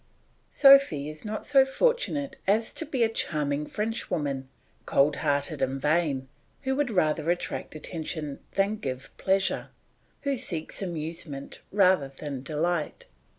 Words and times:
Sophy 0.49 1.11
is 1.11 1.23
not 1.23 1.45
so 1.45 1.63
fortunate 1.63 2.35
as 2.47 2.73
to 2.73 2.87
be 2.87 3.03
a 3.03 3.07
charming 3.07 3.67
French 3.67 4.09
woman, 4.09 4.49
cold 4.87 5.17
hearted 5.17 5.61
and 5.61 5.79
vain, 5.79 6.27
who 6.63 6.75
would 6.75 6.89
rather 6.89 7.29
attract 7.29 7.75
attention 7.75 8.39
than 8.55 8.77
give 8.77 9.15
pleasure, 9.17 9.69
who 10.21 10.35
seeks 10.35 10.81
amusement 10.81 11.59
rather 11.71 12.07
than 12.07 12.41
delight. 12.41 13.05